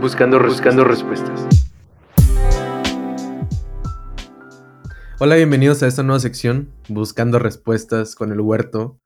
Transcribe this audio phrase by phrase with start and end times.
[0.00, 1.46] Buscando, buscando respuestas.
[5.20, 8.98] Hola, bienvenidos a esta nueva sección, Buscando Respuestas con el Huerto.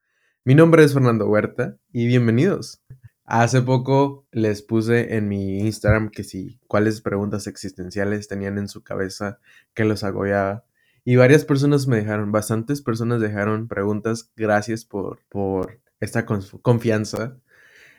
[0.45, 2.81] Mi nombre es Fernando Huerta y bienvenidos.
[3.25, 8.83] Hace poco les puse en mi Instagram que si cuáles preguntas existenciales tenían en su
[8.83, 9.41] cabeza
[9.75, 10.65] que los agobiaba.
[11.05, 14.31] Y varias personas me dejaron, bastantes personas dejaron preguntas.
[14.37, 17.37] Gracias por, por esta confianza.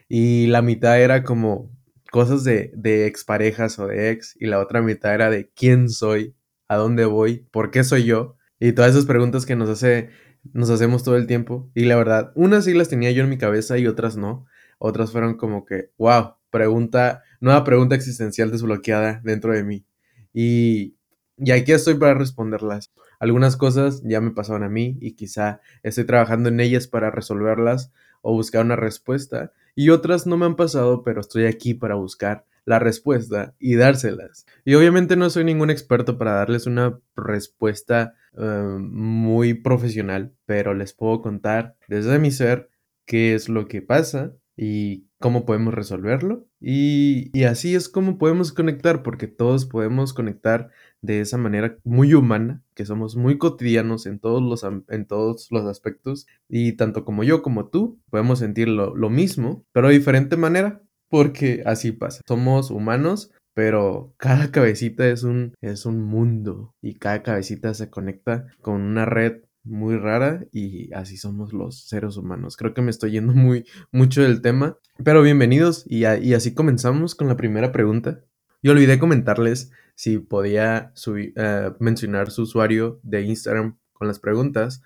[0.08, 1.72] Y la mitad era como
[2.12, 4.36] cosas de, de exparejas o de ex.
[4.40, 6.36] Y la otra mitad era de quién soy,
[6.68, 8.38] a dónde voy, por qué soy yo.
[8.60, 10.10] Y todas esas preguntas que nos hace,
[10.54, 11.70] nos hacemos todo el tiempo.
[11.74, 14.46] Y la verdad, unas sí las tenía yo en mi cabeza y otras no.
[14.78, 19.86] Otras fueron como que, wow, pregunta, nueva pregunta existencial desbloqueada dentro de mí.
[20.34, 20.96] Y
[21.38, 22.94] y aquí estoy para responderlas.
[23.20, 27.92] Algunas cosas ya me pasaron a mí y quizá estoy trabajando en ellas para resolverlas
[28.22, 29.52] o buscar una respuesta.
[29.76, 34.46] Y otras no me han pasado, pero estoy aquí para buscar la respuesta y dárselas.
[34.64, 40.94] Y obviamente no soy ningún experto para darles una respuesta eh, muy profesional, pero les
[40.94, 42.70] puedo contar desde mi ser
[43.06, 46.48] qué es lo que pasa y cómo podemos resolverlo.
[46.60, 50.70] Y, así es como podemos conectar, porque todos podemos conectar
[51.02, 55.66] de esa manera muy humana, que somos muy cotidianos en todos los, en todos los
[55.66, 60.38] aspectos, y tanto como yo como tú podemos sentir lo, lo mismo, pero de diferente
[60.38, 62.22] manera, porque así pasa.
[62.28, 68.48] Somos humanos, pero cada cabecita es un, es un mundo y cada cabecita se conecta
[68.62, 72.56] con una red muy rara y así somos los seres humanos.
[72.56, 77.16] Creo que me estoy yendo muy mucho del tema, pero bienvenidos y, y así comenzamos
[77.16, 78.22] con la primera pregunta.
[78.62, 84.84] Y olvidé comentarles si podía eh, mencionar su usuario de Instagram con las preguntas.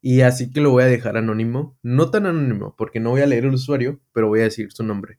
[0.00, 1.78] Y así que lo voy a dejar anónimo.
[1.82, 4.84] No tan anónimo, porque no voy a leer el usuario, pero voy a decir su
[4.84, 5.18] nombre.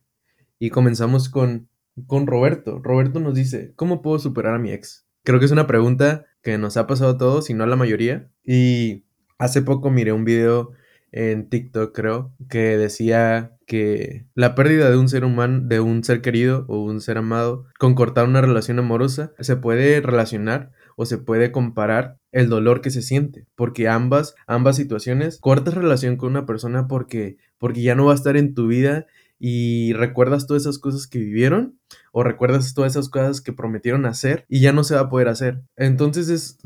[0.58, 1.68] Y comenzamos con,
[2.06, 2.80] con Roberto.
[2.82, 5.06] Roberto nos dice, ¿cómo puedo superar a mi ex?
[5.24, 7.76] Creo que es una pregunta que nos ha pasado a todos, y no a la
[7.76, 8.30] mayoría.
[8.44, 9.04] Y
[9.38, 10.72] hace poco miré un video
[11.16, 16.20] en TikTok, creo, que decía que la pérdida de un ser humano, de un ser
[16.20, 21.18] querido o un ser amado, con cortar una relación amorosa, se puede relacionar o se
[21.18, 26.46] puede comparar el dolor que se siente, porque ambas, ambas situaciones, cortas relación con una
[26.46, 29.06] persona porque, porque ya no va a estar en tu vida
[29.38, 31.78] y recuerdas todas esas cosas que vivieron
[32.16, 35.26] o recuerdas todas esas cosas que prometieron hacer y ya no se va a poder
[35.26, 35.62] hacer.
[35.76, 36.58] Entonces es,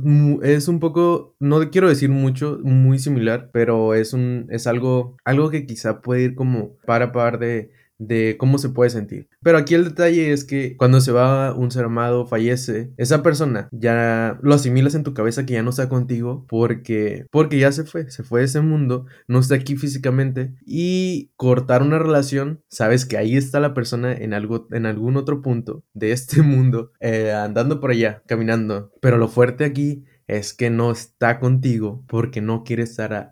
[0.43, 5.49] es un poco, no quiero decir mucho, muy similar, pero es, un, es algo, algo
[5.49, 9.29] que quizá puede ir como para par de, de cómo se puede sentir.
[9.43, 13.69] Pero aquí el detalle es que cuando se va un ser amado, fallece, esa persona
[13.73, 17.85] ya lo asimilas en tu cabeza que ya no está contigo porque porque ya se
[17.85, 23.05] fue, se fue de ese mundo, no está aquí físicamente y cortar una relación, sabes
[23.07, 27.33] que ahí está la persona en algo en algún otro punto de este mundo eh,
[27.33, 28.93] andando por allá, caminando.
[29.01, 33.31] Pero lo fuerte aquí es que no está contigo porque no quiere estar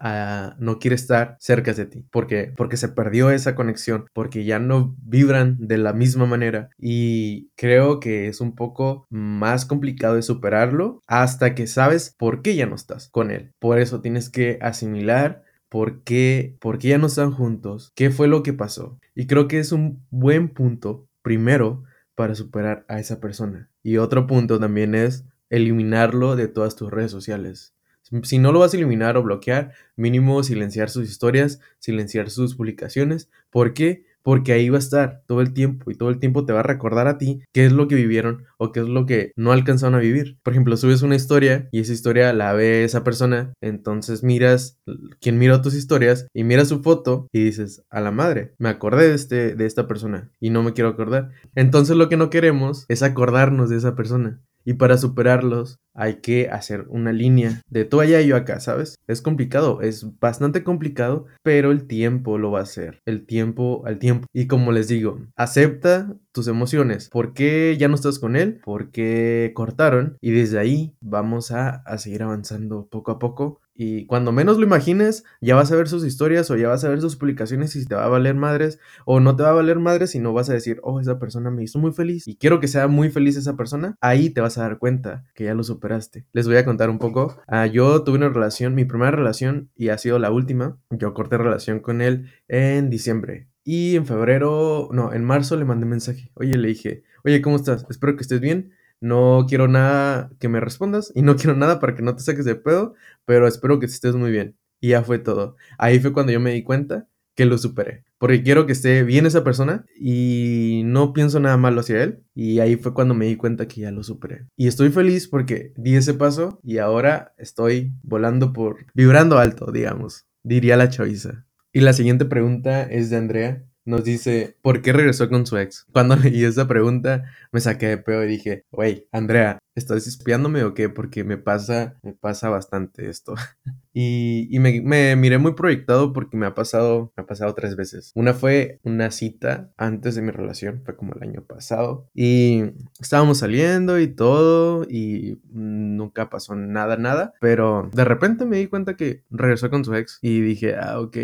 [0.59, 4.97] no quiere estar cerca de ti, porque porque se perdió esa conexión, porque ya no
[5.03, 11.03] vibran de la misma manera y creo que es un poco más complicado de superarlo
[11.07, 13.53] hasta que sabes por qué ya no estás con él.
[13.59, 18.29] Por eso tienes que asimilar por qué, por qué ya no están juntos, qué fue
[18.29, 18.99] lo que pasó.
[19.15, 21.83] Y creo que es un buen punto primero
[22.15, 23.69] para superar a esa persona.
[23.83, 27.77] Y otro punto también es eliminarlo de todas tus redes sociales.
[28.23, 33.29] Si no lo vas a eliminar o bloquear, mínimo silenciar sus historias, silenciar sus publicaciones.
[33.51, 34.05] ¿Por qué?
[34.23, 36.65] Porque ahí va a estar todo el tiempo y todo el tiempo te va a
[36.65, 39.95] recordar a ti qué es lo que vivieron o qué es lo que no alcanzaron
[39.97, 40.39] a vivir.
[40.43, 44.79] Por ejemplo, subes una historia y esa historia la ve esa persona, entonces miras
[45.21, 49.09] quien mira tus historias y mira su foto y dices, a la madre, me acordé
[49.09, 51.31] de, este, de esta persona y no me quiero acordar.
[51.55, 54.41] Entonces lo que no queremos es acordarnos de esa persona.
[54.67, 58.97] Y para superarlos hay que hacer una línea de tú allá y yo acá, ¿sabes?
[59.07, 63.01] Es complicado, es bastante complicado, pero el tiempo lo va a hacer.
[63.07, 64.27] El tiempo al tiempo.
[64.35, 67.09] Y como les digo, acepta tus emociones.
[67.09, 68.61] ¿Por qué ya no estás con él?
[68.63, 70.19] ¿Por qué cortaron?
[70.21, 74.65] Y desde ahí vamos a, a seguir avanzando poco a poco y cuando menos lo
[74.65, 77.81] imagines, ya vas a ver sus historias o ya vas a ver sus publicaciones y
[77.81, 80.33] si te va a valer madres o no te va a valer madres y no
[80.33, 83.11] vas a decir, oh, esa persona me hizo muy feliz y quiero que sea muy
[83.11, 83.97] feliz esa persona.
[84.01, 86.27] Ahí te vas a dar cuenta que ya lo superaste.
[86.33, 87.37] Les voy a contar un poco.
[87.47, 90.79] Ah, yo tuve una relación, mi primera relación y ha sido la última.
[90.91, 93.49] Yo corté relación con él en diciembre.
[93.63, 96.31] Y en febrero, no, en marzo le mandé mensaje.
[96.35, 97.85] Oye, le dije, oye, ¿cómo estás?
[97.91, 101.95] Espero que estés bien no quiero nada que me respondas y no quiero nada para
[101.95, 102.95] que no te saques de pedo,
[103.25, 104.57] pero espero que estés muy bien.
[104.81, 105.57] Y ya fue todo.
[105.79, 108.05] Ahí fue cuando yo me di cuenta que lo superé.
[108.19, 112.23] porque quiero que esté bien esa persona y no pienso nada malo hacia él.
[112.35, 114.47] Y ahí fue cuando me di cuenta que ya lo superé.
[114.57, 120.27] Y estoy feliz porque di ese paso y ahora estoy volando por, vibrando alto, digamos,
[120.43, 121.47] diría la chaviza.
[121.73, 125.87] Y la siguiente pregunta es de Andrea nos dice, ¿por qué regresó con su ex?
[125.93, 130.75] Cuando leí esa pregunta, me saqué de pedo y dije, wey, Andrea, ¿estás espiándome o
[130.75, 130.89] qué?
[130.89, 133.35] Porque me pasa, me pasa bastante esto.
[133.95, 137.77] y, y me, me, miré muy proyectado porque me ha pasado, me ha pasado tres
[137.77, 138.11] veces.
[138.15, 142.09] Una fue una cita antes de mi relación, fue como el año pasado.
[142.13, 142.65] Y
[143.01, 147.35] estábamos saliendo y todo y nunca pasó nada, nada.
[147.41, 151.17] Pero de repente me di cuenta que regresó con su ex y dije, ah, ok.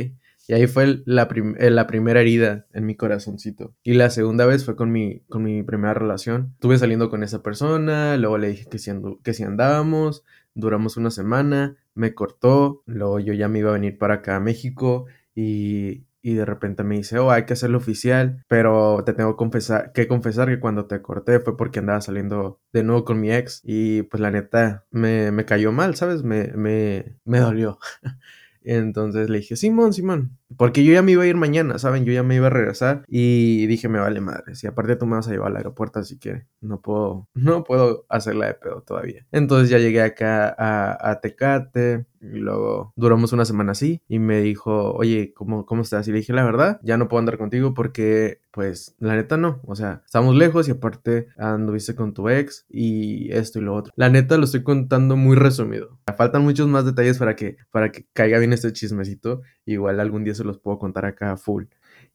[0.48, 1.28] Y ahí fue la,
[1.58, 3.74] eh, la, primera herida en mi corazoncito.
[3.82, 6.50] Y la segunda vez fue con mi, con mi primera relación.
[6.54, 8.90] Estuve saliendo con esa persona, luego le dije que si,
[9.22, 10.24] que si andábamos,
[10.54, 14.40] duramos una semana, me cortó, luego yo ya me iba a venir para acá a
[14.40, 19.36] México y, y de repente me dice, oh, hay que hacerlo oficial, pero te tengo
[19.36, 23.32] confesar, que confesar que cuando te corté fue porque andaba saliendo de nuevo con mi
[23.32, 26.22] ex y pues la neta me, me cayó mal, ¿sabes?
[26.22, 27.78] Me, me, me dolió.
[28.64, 32.04] Entonces le dije, Simón, Simón, porque yo ya me iba a ir mañana, ¿saben?
[32.04, 34.54] Yo ya me iba a regresar y dije, me vale madre.
[34.54, 38.06] Si aparte tú me vas a llevar al aeropuerto, así que no puedo, no puedo
[38.08, 39.26] hacerla de pedo todavía.
[39.32, 44.92] Entonces ya llegué acá a, Tecate y luego duramos una semana así y me dijo,
[44.92, 46.06] oye, ¿cómo, ¿cómo estás?
[46.08, 49.60] Y le dije, la verdad, ya no puedo andar contigo porque, pues, la neta no.
[49.66, 53.92] O sea, estamos lejos y aparte anduviste con tu ex y esto y lo otro.
[53.96, 55.98] La neta lo estoy contando muy resumido.
[56.16, 59.42] Faltan muchos más detalles para que, para que caiga bien este chismecito.
[59.64, 61.64] Igual algún día se los puedo contar acá full.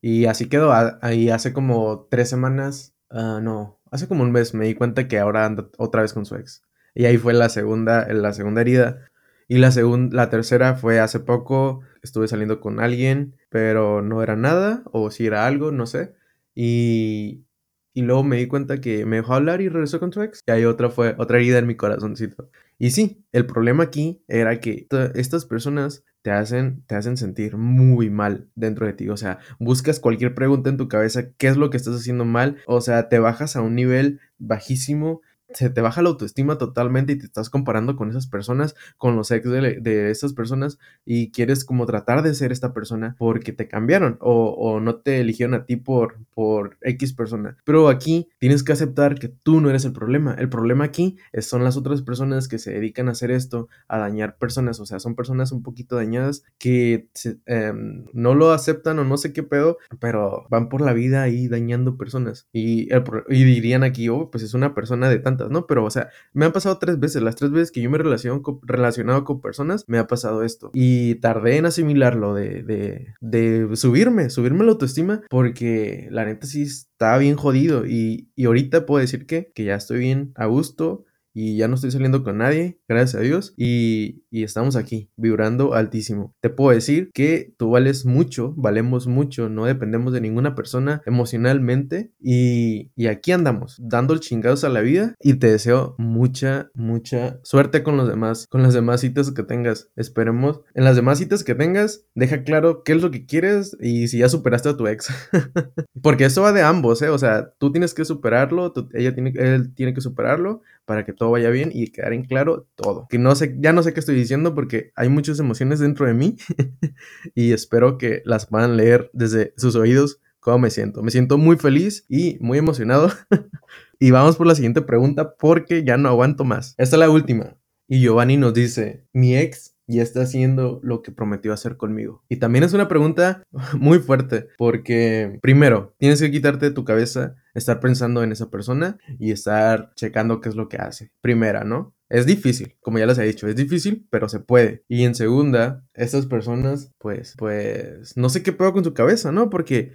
[0.01, 0.71] Y así quedó.
[1.01, 5.19] Ahí hace como tres semanas, uh, no, hace como un mes me di cuenta que
[5.19, 6.63] ahora anda otra vez con su ex.
[6.93, 9.09] Y ahí fue la segunda, la segunda herida.
[9.47, 14.35] Y la segunda, la tercera fue hace poco, estuve saliendo con alguien, pero no era
[14.35, 16.13] nada, o si era algo, no sé.
[16.53, 17.45] Y,
[17.93, 20.41] y luego me di cuenta que me dejó hablar y regresó con su ex.
[20.45, 22.49] Y ahí otra fue, otra herida en mi corazoncito.
[22.77, 28.09] Y sí, el problema aquí era que estas personas te hacen, te hacen sentir muy
[28.09, 29.07] mal dentro de ti.
[29.07, 32.57] O sea, buscas cualquier pregunta en tu cabeza, qué es lo que estás haciendo mal.
[32.65, 35.21] O sea, te bajas a un nivel bajísimo
[35.53, 39.31] se te baja la autoestima totalmente y te estás comparando con esas personas, con los
[39.31, 44.17] ex de, esas personas y quieres como tratar de ser esta persona porque te cambiaron
[44.19, 47.57] o, no te eligieron a ti por, por X persona.
[47.63, 50.33] Pero aquí tienes que aceptar que tú no eres el problema.
[50.37, 54.37] El problema aquí son las otras personas que se dedican a hacer esto, a dañar
[54.37, 54.79] personas.
[54.79, 57.09] O sea, son personas un poquito dañadas que
[57.45, 61.47] em, no lo aceptan o no sé qué pedo, pero van por la vida ahí
[61.47, 62.47] dañando personas.
[62.51, 62.89] Y,
[63.29, 65.67] y dirían aquí, oh, pues es una persona de tanto ¿no?
[65.67, 67.21] Pero, o sea, me han pasado tres veces.
[67.21, 70.71] Las tres veces que yo me he con, relacionado con personas, me ha pasado esto.
[70.73, 76.63] Y tardé en asimilarlo, de, de, de subirme, subirme la autoestima, porque la neta sí
[76.63, 77.85] estaba bien jodido.
[77.85, 81.05] Y, y ahorita puedo decir que, que ya estoy bien a gusto
[81.39, 86.33] y ya no estoy saliendo con nadie, gracias a Dios, y, estamos aquí, vibrando altísimo.
[86.41, 92.11] Te puedo decir que tú vales mucho, valemos mucho, no dependemos de ninguna persona emocionalmente
[92.19, 97.39] y, y aquí andamos, dando el chingados a la vida y te deseo mucha, mucha
[97.43, 99.89] suerte con los demás, con las demás citas que tengas.
[99.95, 104.07] Esperemos, en las demás citas que tengas, deja claro qué es lo que quieres y
[104.07, 105.09] si ya superaste a tu ex.
[106.01, 107.09] Porque eso va de ambos, ¿eh?
[107.09, 111.31] O sea, tú tienes que superarlo, ella tiene, él tiene que superarlo para que todo
[111.31, 113.07] vaya bien y quedar en claro todo.
[113.09, 116.13] Que no sé, ya no sé qué estoy diciendo porque hay muchas emociones dentro de
[116.13, 116.37] mí
[117.35, 121.03] y espero que las puedan leer desde sus oídos cómo me siento.
[121.03, 123.11] Me siento muy feliz y muy emocionado.
[123.99, 126.73] y vamos por la siguiente pregunta porque ya no aguanto más.
[126.77, 127.57] Esta es la última.
[127.89, 132.23] Y Giovanni nos dice, mi ex ya está haciendo lo que prometió hacer conmigo?
[132.29, 133.43] Y también es una pregunta
[133.79, 138.97] muy fuerte, porque primero, tienes que quitarte de tu cabeza estar pensando en esa persona
[139.19, 141.11] y estar checando qué es lo que hace.
[141.21, 141.95] Primera, ¿no?
[142.09, 144.83] Es difícil, como ya les he dicho, es difícil, pero se puede.
[144.87, 149.49] Y en segunda, estas personas, pues, pues, no sé qué pedo con su cabeza, ¿no?
[149.49, 149.93] Porque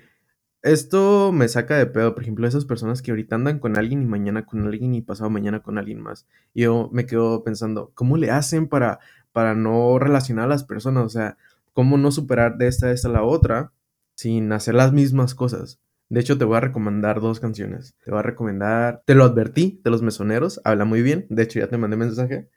[0.62, 4.06] esto me saca de pedo, por ejemplo, esas personas que ahorita andan con alguien y
[4.06, 6.26] mañana con alguien y pasado mañana con alguien más.
[6.54, 9.00] Yo me quedo pensando, ¿cómo le hacen para,
[9.32, 11.04] para no relacionar a las personas?
[11.04, 11.36] O sea,
[11.72, 13.72] ¿cómo no superar de esta a esta a la otra
[14.14, 15.80] sin hacer las mismas cosas?
[16.08, 17.94] De hecho, te voy a recomendar dos canciones.
[18.04, 21.26] Te voy a recomendar, te lo advertí, de los mesoneros, habla muy bien.
[21.30, 22.48] De hecho, ya te mandé mensaje.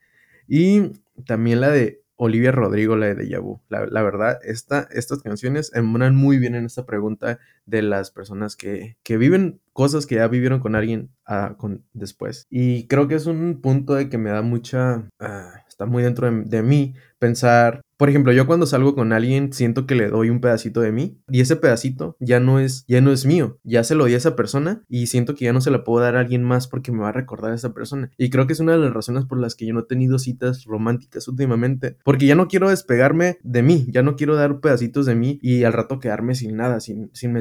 [0.48, 0.92] Y
[1.26, 3.62] también la de Olivia Rodrigo, la de Deja Vu.
[3.70, 8.98] La, verdad, esta, estas canciones emanan muy bien en esta pregunta de las personas que,
[9.04, 12.46] que viven cosas que ya vivieron con alguien ah, con, después.
[12.50, 15.10] Y creo que es un punto de que me da mucha...
[15.20, 19.86] Ah, está muy dentro de, mí pensar, por ejemplo, yo cuando salgo con alguien siento
[19.86, 23.12] que le doy un pedacito de mí y ese pedacito ya no es ya no
[23.12, 25.72] es mío, ya se lo di a esa persona y siento que ya no se
[25.72, 28.10] la puedo dar a alguien más porque me va a recordar a esa persona.
[28.18, 30.18] Y creo que es una de las razones por las que yo no he tenido
[30.18, 35.06] citas románticas últimamente, porque ya no quiero despegarme de mí, ya no quiero dar pedacitos
[35.06, 37.40] de mí y al rato quedarme sin nada, sin, sin mi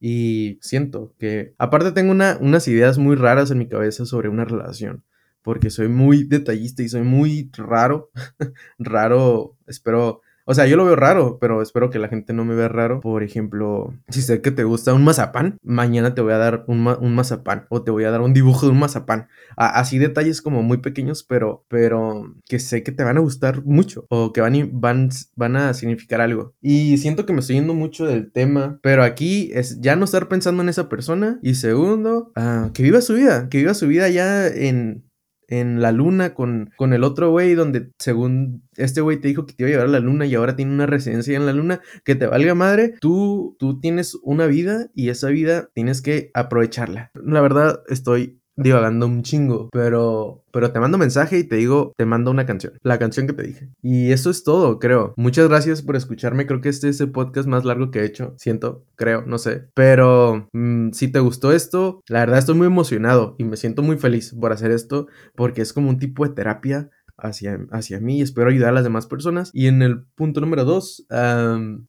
[0.00, 4.44] Y siento que aparte tengo una, unas ideas muy raras en mi cabeza sobre una
[4.44, 5.04] relación
[5.46, 8.10] porque soy muy detallista y soy muy raro.
[8.80, 12.54] raro, espero o sea, yo lo veo raro, pero espero que la gente no me
[12.54, 13.00] vea raro.
[13.00, 16.82] Por ejemplo, si sé que te gusta un mazapán, mañana te voy a dar un,
[17.14, 19.26] mazapán o te voy a dar un dibujo de un mazapán.
[19.56, 24.06] así detalles como muy pequeños, pero, pero que sé que te van a gustar mucho
[24.08, 26.54] o que van, van, van a significar algo.
[26.60, 30.28] Y siento que me estoy yendo mucho del tema, pero aquí es ya no estar
[30.28, 31.40] pensando en esa persona.
[31.42, 35.06] Y segundo, ah, que viva su vida, que viva su vida ya en,
[35.48, 39.54] en la luna con, con el otro güey donde según este güey te dijo que
[39.54, 41.80] te iba a llevar a la luna y ahora tiene una residencia en la luna,
[42.04, 47.10] que te valga madre, tú, tú tienes una vida y esa vida tienes que aprovecharla.
[47.14, 52.06] La verdad estoy divagando un chingo, pero, pero te mando mensaje y te digo, te
[52.06, 53.68] mando una canción, la canción que te dije.
[53.82, 55.14] Y eso es todo, creo.
[55.16, 58.34] Muchas gracias por escucharme, creo que este es el podcast más largo que he hecho,
[58.38, 59.68] siento, creo, no sé.
[59.74, 63.98] Pero mm, si te gustó esto, la verdad estoy muy emocionado y me siento muy
[63.98, 68.22] feliz por hacer esto, porque es como un tipo de terapia hacia, hacia mí y
[68.22, 69.50] espero ayudar a las demás personas.
[69.52, 71.06] Y en el punto número dos,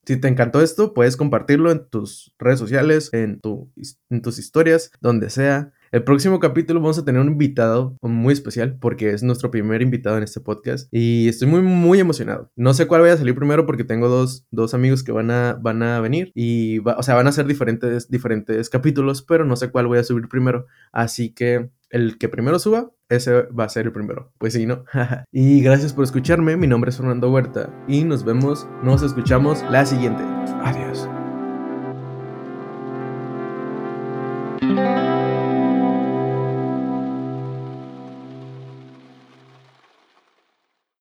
[0.06, 3.72] si te encantó esto, puedes compartirlo en tus redes sociales, en, tu,
[4.10, 5.74] en tus historias, donde sea.
[5.92, 10.18] El próximo capítulo vamos a tener un invitado muy especial porque es nuestro primer invitado
[10.18, 12.52] en este podcast y estoy muy muy emocionado.
[12.56, 15.54] No sé cuál vaya a salir primero porque tengo dos, dos amigos que van a,
[15.54, 19.70] van a venir y o sea, van a ser diferentes, diferentes capítulos, pero no sé
[19.70, 20.66] cuál voy a subir primero.
[20.92, 24.34] Así que el que primero suba, ese va a ser el primero.
[24.38, 24.84] Pues sí, ¿no?
[25.32, 26.58] y gracias por escucharme.
[26.58, 30.24] Mi nombre es Fernando Huerta y nos vemos, nos escuchamos la siguiente.
[30.64, 31.08] Adiós.